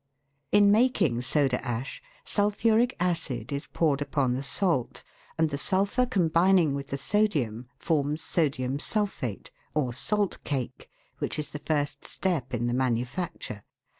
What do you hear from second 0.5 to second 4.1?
In making soda ash, sulphuric acid is poured